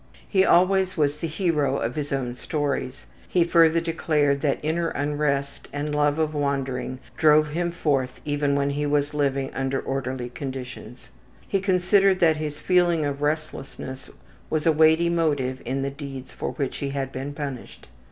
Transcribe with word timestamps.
He 0.27 0.43
always 0.43 0.97
was 0.97 1.17
the 1.17 1.27
hero 1.27 1.77
of 1.77 1.93
his 1.95 2.11
own 2.11 2.33
stories. 2.33 3.05
He 3.27 3.43
further 3.43 3.79
declared 3.79 4.41
that 4.41 4.57
inner 4.63 4.89
unrest 4.89 5.67
and 5.71 5.93
love 5.93 6.17
of 6.17 6.33
wandering 6.33 6.97
drove 7.17 7.49
him 7.51 7.71
forth 7.71 8.19
even 8.25 8.55
when 8.55 8.71
he 8.71 8.87
was 8.87 9.13
living 9.13 9.53
under 9.53 9.79
orderly 9.79 10.29
conditions. 10.29 11.11
He 11.47 11.61
considered 11.61 12.17
that 12.19 12.37
his 12.37 12.59
feeling 12.59 13.05
of 13.05 13.21
restlessness 13.21 14.09
was 14.49 14.65
a 14.65 14.71
weighty 14.71 15.07
motive 15.11 15.61
in 15.65 15.83
the 15.83 15.91
deeds 15.91 16.33
for 16.33 16.49
which 16.53 16.77
he 16.77 16.89
had 16.89 17.11
been 17.11 17.31
punished. 17.35 17.87